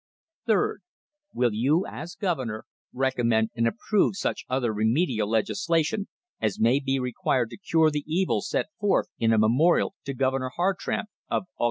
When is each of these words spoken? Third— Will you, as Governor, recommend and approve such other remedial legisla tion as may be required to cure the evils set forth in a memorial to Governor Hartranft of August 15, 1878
Third— 0.47 0.81
Will 1.35 1.53
you, 1.53 1.85
as 1.85 2.15
Governor, 2.15 2.65
recommend 2.91 3.51
and 3.55 3.67
approve 3.67 4.17
such 4.17 4.45
other 4.49 4.73
remedial 4.73 5.29
legisla 5.29 5.85
tion 5.85 6.07
as 6.41 6.59
may 6.59 6.79
be 6.79 6.97
required 6.97 7.51
to 7.51 7.57
cure 7.57 7.91
the 7.91 8.03
evils 8.07 8.49
set 8.49 8.65
forth 8.79 9.09
in 9.19 9.31
a 9.31 9.37
memorial 9.37 9.93
to 10.05 10.15
Governor 10.15 10.49
Hartranft 10.57 11.11
of 11.29 11.29
August 11.29 11.29
15, 11.29 11.29
1878 11.29 11.45